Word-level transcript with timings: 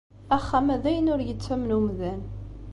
Axxam-a 0.35 0.75
d 0.81 0.83
ayen 0.89 1.11
ur 1.13 1.21
yettamen 1.23 1.75
umdan. 1.77 2.21